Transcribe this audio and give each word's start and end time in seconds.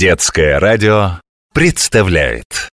Детское 0.00 0.58
радио 0.58 1.20
представляет. 1.52 2.70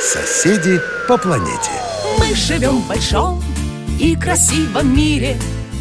Соседи 0.00 0.80
по 1.06 1.18
планете. 1.18 1.72
Мы 2.18 2.34
живем 2.34 2.80
в 2.80 2.88
большом 2.88 3.44
и 4.00 4.16
красивом 4.16 4.96
мире. 4.96 5.36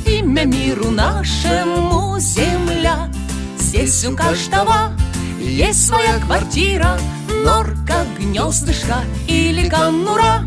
Имя 0.05 0.43
миру 0.43 0.91
нашему 0.91 2.19
Земля. 2.19 3.09
Здесь 3.57 4.03
у 4.03 4.13
каждого 4.13 4.91
есть 5.39 5.87
своя 5.87 6.19
квартира. 6.19 6.99
Норка, 7.45 8.05
гнездышко 8.19 9.05
или 9.29 9.69
конура. 9.69 10.43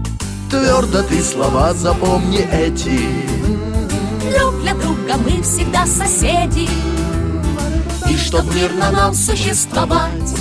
Твердо 0.51 1.03
ты 1.03 1.23
слова 1.23 1.73
запомни 1.73 2.47
эти. 2.53 3.09
Друг 4.39 4.61
для 4.61 4.75
друга 4.75 5.17
мы 5.17 5.43
всегда 5.43 5.87
соседи 5.87 6.69
И 8.09 8.17
чтоб 8.17 8.45
мирно 8.55 8.91
нам 8.91 9.15
существовать. 9.15 10.35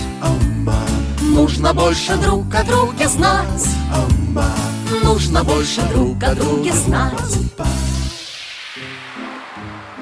Нужно 1.22 1.74
больше 1.74 2.16
друг 2.18 2.54
о 2.54 2.64
друге 2.64 3.08
знать. 3.08 3.68
Нужно 5.04 5.44
больше 5.44 5.82
друг 5.90 6.24
о 6.24 6.36
друге 6.36 6.72
знать. 6.74 7.38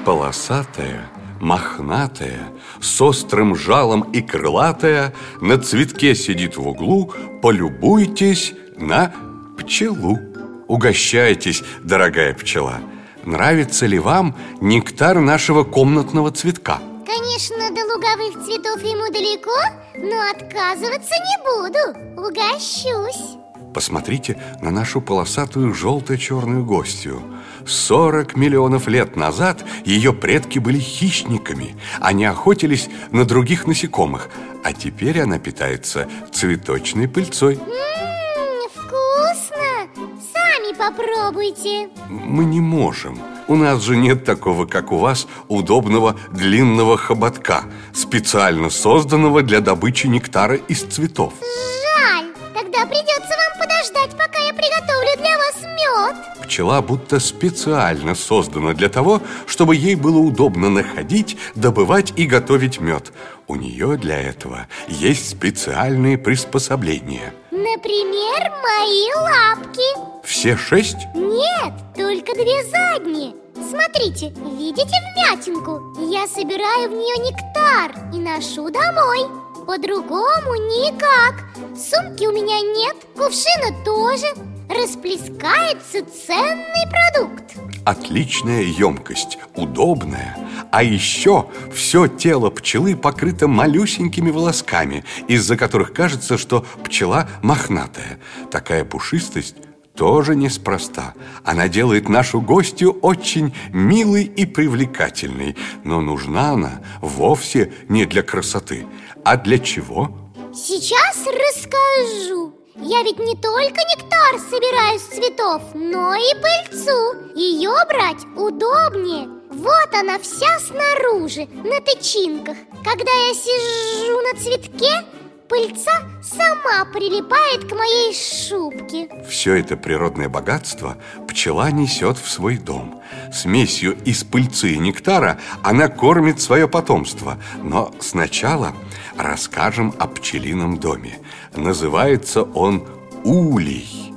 Полосатая, 0.04 1.10
мохнатая, 1.40 2.48
с 2.80 3.00
острым 3.00 3.54
жалом 3.54 4.02
и 4.12 4.22
крылатая 4.22 5.12
На 5.40 5.58
цветке 5.58 6.14
сидит 6.14 6.56
в 6.56 6.66
углу 6.66 7.12
Полюбуйтесь 7.42 8.54
на 8.76 9.12
пчелу. 9.58 10.18
Угощайтесь, 10.66 11.62
дорогая 11.82 12.32
пчела 12.34 12.80
Нравится 13.24 13.84
ли 13.86 13.98
вам 13.98 14.34
нектар 14.60 15.20
нашего 15.20 15.64
комнатного 15.64 16.30
цветка? 16.30 16.78
Конечно, 17.08 17.70
до 17.70 17.86
луговых 17.86 18.44
цветов 18.44 18.82
ему 18.82 19.10
далеко, 19.10 19.50
но 19.96 20.20
отказываться 20.30 21.14
не 21.24 21.38
буду, 21.42 22.28
угощусь. 22.28 23.38
Посмотрите 23.72 24.38
на 24.60 24.70
нашу 24.70 25.00
полосатую 25.00 25.72
желто-черную 25.72 26.66
гостью. 26.66 27.22
40 27.66 28.36
миллионов 28.36 28.88
лет 28.88 29.16
назад 29.16 29.64
ее 29.86 30.12
предки 30.12 30.58
были 30.58 30.78
хищниками. 30.78 31.76
Они 31.98 32.26
охотились 32.26 32.90
на 33.10 33.24
других 33.24 33.66
насекомых 33.66 34.28
А 34.62 34.74
теперь 34.74 35.20
она 35.22 35.38
питается 35.38 36.08
цветочной 36.30 37.08
пыльцой. 37.08 37.56
Ммм, 37.56 38.68
вкусно! 38.74 39.88
Сами 40.30 40.76
попробуйте. 40.76 41.88
Мы 42.10 42.44
не 42.44 42.60
можем 42.60 43.18
У 43.48 43.56
нас 43.56 43.82
же 43.82 43.96
нет 43.96 44.24
такого, 44.24 44.66
как 44.66 44.92
у 44.92 44.98
вас, 44.98 45.26
удобного 45.48 46.16
длинного 46.30 46.98
хоботка 46.98 47.64
Специально 47.94 48.68
созданного 48.68 49.42
для 49.42 49.60
добычи 49.60 50.06
нектара 50.06 50.56
из 50.56 50.82
цветов 50.82 51.32
Жаль, 51.40 52.26
тогда 52.54 52.84
придется 52.84 53.34
вам 53.40 53.58
подождать, 53.58 54.10
пока 54.10 54.38
я 54.38 54.52
приготовлю 54.52 55.16
для 55.16 55.38
вас 55.38 55.62
мед 55.62 56.44
Пчела 56.44 56.82
будто 56.82 57.20
специально 57.20 58.14
создана 58.14 58.74
для 58.74 58.90
того, 58.90 59.22
чтобы 59.46 59.76
ей 59.76 59.94
было 59.94 60.18
удобно 60.18 60.68
находить, 60.68 61.38
добывать 61.54 62.12
и 62.16 62.26
готовить 62.26 62.80
мед. 62.80 63.12
У 63.46 63.54
нее 63.54 63.96
для 63.96 64.18
этого 64.18 64.66
есть 64.88 65.28
специальные 65.28 66.16
приспособления. 66.16 67.34
Например, 67.58 68.52
мои 68.62 69.12
лапки. 69.16 70.24
Все 70.24 70.56
шесть? 70.56 71.08
Нет, 71.12 71.72
только 71.96 72.32
две 72.34 72.62
задние. 72.62 73.34
Смотрите, 73.68 74.28
видите 74.56 74.94
вмятинку? 75.16 75.82
Я 76.08 76.28
собираю 76.28 76.88
в 76.88 76.92
нее 76.92 77.16
нектар 77.18 77.96
и 78.14 78.18
ношу 78.18 78.70
домой. 78.70 79.26
По-другому 79.66 80.54
никак. 80.54 81.34
Сумки 81.76 82.26
у 82.28 82.32
меня 82.32 82.60
нет, 82.60 82.94
кувшина 83.16 83.84
тоже. 83.84 84.28
Расплескается 84.70 86.04
ценный 86.06 86.86
продукт. 87.12 87.56
Отличная 87.84 88.62
емкость, 88.62 89.36
удобная 89.56 90.36
А 90.70 90.82
еще 90.82 91.46
все 91.72 92.06
тело 92.06 92.50
пчелы 92.50 92.96
покрыто 92.96 93.48
малюсенькими 93.48 94.30
волосками 94.30 95.04
Из-за 95.26 95.56
которых 95.56 95.92
кажется, 95.92 96.38
что 96.38 96.66
пчела 96.84 97.28
мохнатая. 97.42 98.18
Такая 98.50 98.84
пушистость 98.84 99.56
тоже 99.94 100.36
неспроста. 100.36 101.14
Она 101.44 101.68
делает 101.68 102.08
нашу 102.08 102.40
гостью 102.40 102.92
очень 103.00 103.52
милой 103.72 104.24
и 104.24 104.46
привлекательной. 104.46 105.56
Но 105.84 106.00
нужна 106.00 106.52
она 106.52 106.80
вовсе 107.00 107.72
не 107.88 108.04
для 108.04 108.22
красоты. 108.22 108.86
А 109.24 109.36
для 109.36 109.58
чего? 109.58 110.16
Сейчас 110.54 111.26
расскажу. 111.26 112.54
Я 112.76 113.02
ведь 113.02 113.18
не 113.18 113.34
только 113.34 113.80
нектар 113.90 114.38
собираю 114.38 114.98
с 115.00 115.02
цветов, 115.02 115.62
но 115.74 116.14
и 116.14 116.32
пыльцу. 116.34 117.34
Ее 117.34 117.74
брать 117.88 118.24
удобнее 118.36 119.37
Вот 119.58 119.92
она 119.92 120.20
вся 120.20 120.58
снаружи, 120.60 121.48
на 121.64 121.80
тычинках. 121.80 122.56
Когда 122.84 123.10
я 123.10 123.34
сижу 123.34 124.20
на 124.20 124.40
цветке, 124.40 125.04
пыльца 125.48 125.90
сама 126.22 126.84
прилипает 126.84 127.68
к 127.68 127.74
моей 127.74 128.14
шубке. 128.14 129.08
Все 129.28 129.54
это 129.54 129.76
природное 129.76 130.28
богатство 130.28 130.96
пчела 131.26 131.72
несет 131.72 132.18
в 132.18 132.30
свой 132.30 132.56
дом. 132.56 133.02
Смесью 133.32 133.98
из 134.04 134.22
пыльцы 134.22 134.74
и 134.74 134.78
нектара 134.78 135.40
она 135.64 135.88
кормит 135.88 136.40
свое 136.40 136.68
потомство. 136.68 137.36
Но 137.60 137.92
сначала 137.98 138.74
расскажем 139.16 139.92
о 139.98 140.06
пчелином 140.06 140.78
доме. 140.78 141.18
Называется 141.56 142.44
он 142.44 142.86
улей 143.24 144.08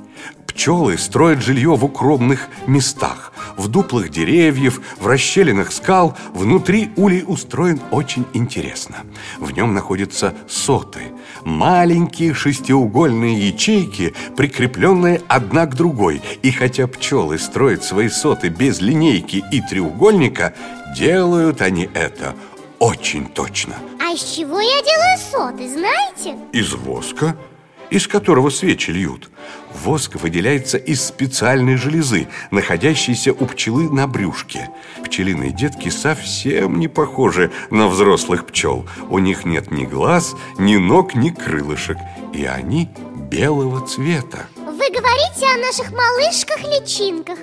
Пчелы 0.52 0.98
строят 0.98 1.42
жилье 1.42 1.74
в 1.74 1.84
укромных 1.84 2.48
местах 2.66 3.31
В 3.56 3.68
дуплах 3.68 4.08
деревьев, 4.08 4.80
в 4.98 5.06
расщелинах 5.06 5.72
скал 5.72 6.16
Внутри 6.34 6.90
улей 6.96 7.24
устроен 7.26 7.80
очень 7.90 8.26
интересно. 8.32 8.96
В 9.38 9.50
нем 9.52 9.74
находятся 9.74 10.34
соты 10.48 11.12
Маленькие 11.44 12.34
шестиугольные 12.34 13.48
ячейки, 13.48 14.14
прикрепленные 14.36 15.22
одна 15.28 15.66
к 15.66 15.74
другой. 15.74 16.22
И 16.42 16.50
хотя 16.50 16.86
пчелы 16.86 17.38
строят 17.38 17.84
свои 17.84 18.08
соты 18.08 18.48
без 18.48 18.80
линейки 18.80 19.44
и 19.50 19.60
треугольника 19.60 20.54
Делают 20.94 21.62
они 21.62 21.88
это 21.94 22.34
очень 22.78 23.26
точно. 23.26 23.76
А 24.00 24.12
из 24.12 24.22
чего 24.22 24.60
я 24.60 24.82
делаю 24.82 25.18
соты, 25.30 25.68
знаете? 25.72 26.36
Из 26.52 26.74
воска, 26.74 27.36
из 27.92 28.08
которого 28.08 28.48
свечи 28.48 28.90
льют. 28.90 29.30
Воск 29.84 30.16
выделяется 30.16 30.78
из 30.78 31.04
специальной 31.04 31.76
железы, 31.76 32.26
находящейся 32.50 33.32
у 33.32 33.44
пчелы 33.44 33.90
на 33.90 34.06
брюшке. 34.06 34.70
Пчелиные 35.04 35.52
детки 35.52 35.90
совсем 35.90 36.78
не 36.78 36.88
похожи 36.88 37.52
на 37.70 37.88
взрослых 37.88 38.46
пчел. 38.46 38.86
У 39.10 39.18
них 39.18 39.44
нет 39.44 39.70
ни 39.70 39.84
глаз, 39.84 40.34
ни 40.58 40.76
ног, 40.76 41.14
ни 41.14 41.28
крылышек. 41.28 41.98
И 42.32 42.46
они 42.46 42.88
белого 43.30 43.86
цвета. 43.86 44.46
Вы 44.56 44.88
говорите 44.88 45.46
о 45.54 45.58
наших 45.58 45.92
малышках-личинках. 45.92 47.38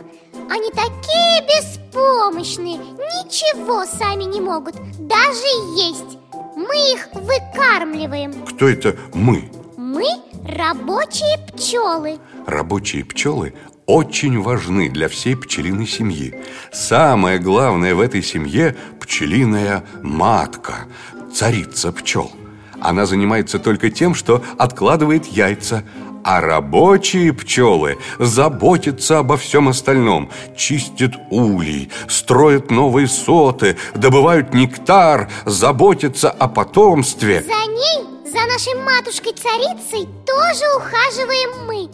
Они 0.49 0.69
такие 0.71 1.41
беспомощные 1.43 2.77
Ничего 2.77 3.85
сами 3.85 4.23
не 4.23 4.41
могут 4.41 4.75
Даже 4.97 5.47
есть. 5.75 6.17
Мы 6.55 6.75
их 6.93 7.07
выкармливаем. 7.13 8.33
Кто 8.45 8.67
это 8.67 8.95
мы? 9.13 9.51
Мы 9.99 10.07
рабочие 10.55 11.37
пчелы. 11.39 12.19
Рабочие 12.47 13.03
пчелы 13.03 13.53
очень 13.85 14.41
важны 14.41 14.89
для 14.89 15.09
всей 15.09 15.35
пчелиной 15.35 15.87
семьи. 15.87 16.33
Самое 16.71 17.37
главное 17.37 17.93
в 17.93 17.99
этой 17.99 18.23
семье– 18.23 18.77
пчелиная 19.01 19.83
матка, 20.01 20.85
царица 21.33 21.91
пчел. 21.91 22.31
Она 22.79 23.05
занимается 23.05 23.59
только 23.59 23.89
тем, 23.89 24.15
что 24.15 24.41
откладывает 24.57 25.25
яйца. 25.25 25.83
А 26.23 26.39
рабочие 26.39 27.33
пчелы 27.33 27.97
заботятся 28.19 29.19
обо 29.19 29.35
всем 29.35 29.67
остальном 29.67 30.29
Чистят 30.55 31.13
улей, 31.29 31.89
строят 32.07 32.71
новые 32.71 33.07
соты, 33.07 33.77
добывают 33.95 34.53
нектар 34.53 35.29
Заботятся 35.45 36.29
о 36.29 36.47
потомстве. 36.47 37.41
За 37.41 37.71
ней, 37.71 38.18
за 38.29 38.45
нашей 38.45 38.75
матушкой-царицей 38.75 40.07
тоже 40.25 40.63
ухаживаем 40.77 41.65
мы. 41.65 41.89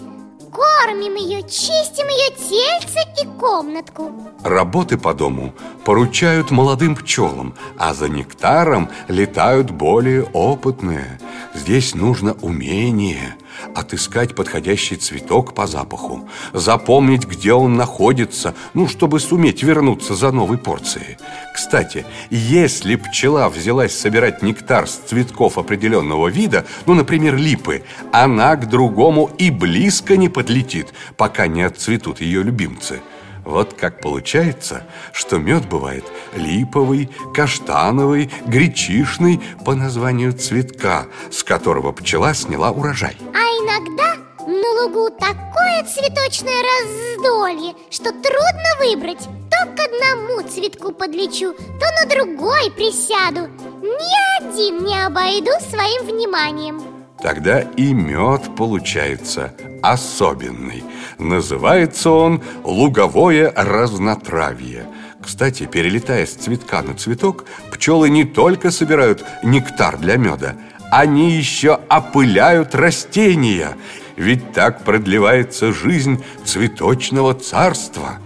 Кормим 0.52 1.16
ее, 1.16 1.44
чистим 1.44 2.08
ее 2.08 2.30
тельце 2.36 3.00
и 3.22 3.40
комнатку. 3.40 4.12
Работы 4.44 4.98
по 4.98 5.14
дому 5.14 5.54
поручают 5.84 6.52
молодым 6.52 6.96
пчелам 6.96 7.56
А 7.78 7.94
за 7.94 8.08
нектаром 8.10 8.90
летают 9.08 9.72
более 9.72 10.24
опытные. 10.24 11.20
Здесь 11.54 11.96
нужно 11.96 12.34
умение, 12.42 13.36
Отыскать 13.74 14.36
подходящий 14.36 14.96
цветок 14.96 15.54
по 15.54 15.68
запаху 15.68 16.28
Запомнить, 16.54 17.26
где 17.26 17.54
он 17.54 17.76
находится 17.76 18.56
Ну, 18.74 18.88
чтобы 18.88 19.20
суметь 19.20 19.64
вернуться 19.64 20.16
за 20.16 20.32
новой 20.32 20.58
порцией. 20.58 21.18
Кстати, 21.54 22.06
если 22.30 22.96
пчела 22.96 23.50
взялась 23.50 23.98
собирать 23.98 24.42
нектар 24.42 24.88
с 24.88 24.96
цветков 24.96 25.58
определенного 25.58 26.28
вида 26.28 26.66
Ну, 26.86 26.94
например, 26.94 27.36
липы 27.36 27.84
Она 28.12 28.56
к 28.56 28.70
другому 28.70 29.30
и 29.38 29.50
близко 29.50 30.18
не 30.18 30.30
подлетит 30.30 30.94
Пока 31.18 31.48
не 31.48 31.64
отцветут 31.64 32.22
ее 32.22 32.44
любимцы 32.44 33.02
вот 33.46 33.74
как 33.74 34.02
получается, 34.02 34.84
что 35.14 35.38
мед 35.38 35.70
бывает 35.70 36.04
липовый, 36.36 37.10
каштановый, 37.34 38.32
гречишный 38.48 39.40
по 39.64 39.76
названию 39.76 40.34
цветка, 40.34 41.06
с 41.32 41.44
которого 41.44 41.92
пчела 41.92 42.34
сняла 42.34 42.72
урожай. 42.72 43.16
А 43.34 43.38
иногда 43.38 44.16
на 44.48 44.82
лугу 44.82 45.10
такое 45.12 45.84
цветочное 45.86 46.62
раздолье, 46.64 47.76
что 47.92 48.12
трудно 48.12 48.70
выбрать. 48.80 49.28
То 49.52 49.66
к 49.68 49.80
одному 49.80 50.42
цветку 50.50 50.92
подлечу, 50.92 51.54
то 51.54 51.86
на 52.02 52.10
другой 52.10 52.72
присяду. 52.72 53.48
Ни 53.82 54.44
один 54.44 54.84
не 54.84 55.06
обойду 55.06 55.52
своим 55.70 56.04
вниманием. 56.06 56.95
Тогда 57.22 57.62
и 57.62 57.94
мед 57.94 58.56
получается 58.56 59.54
особенный. 59.82 60.84
Называется 61.18 62.10
он 62.12 62.42
луговое 62.64 63.52
разнотравье. 63.56 64.86
Кстати, 65.24 65.66
перелетая 65.66 66.26
с 66.26 66.34
цветка 66.34 66.84
на 66.84 66.94
цветок, 66.94 67.46
пчелы 67.72 68.10
не 68.10 68.26
только 68.26 68.70
собирают 68.70 69.26
нектар 69.42 69.98
для 69.98 70.18
меда, 70.18 70.56
они 70.92 71.32
еще 71.32 71.80
опыляют 71.90 72.76
растения. 72.76 73.76
Ведь 74.16 74.54
так 74.54 74.84
продлевается 74.84 75.74
жизнь 75.74 76.24
цветочного 76.46 77.34
царства. 77.34 78.20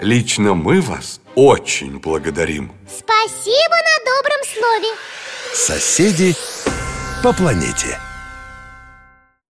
Лично 0.00 0.54
мы 0.54 0.80
вас 0.80 1.20
очень 1.34 1.98
благодарим. 1.98 2.72
Спасибо 2.86 3.76
на 3.76 4.04
добром 4.04 4.44
слове. 4.44 4.88
Соседи 5.54 6.34
по 7.22 7.32
планете. 7.32 7.98